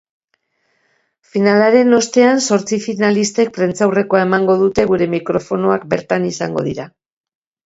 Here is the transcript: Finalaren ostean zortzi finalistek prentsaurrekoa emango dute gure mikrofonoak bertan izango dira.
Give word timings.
Finalaren 1.33 1.97
ostean 1.97 2.41
zortzi 2.45 2.79
finalistek 2.85 3.51
prentsaurrekoa 3.59 4.23
emango 4.29 4.57
dute 4.63 4.87
gure 4.95 5.09
mikrofonoak 5.13 5.87
bertan 5.95 6.27
izango 6.33 6.67
dira. 6.71 6.89